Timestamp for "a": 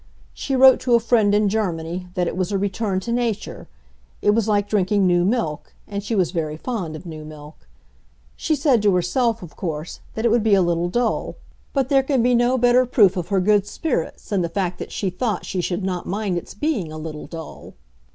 0.95-0.99, 2.51-2.57, 10.55-10.61, 16.91-16.97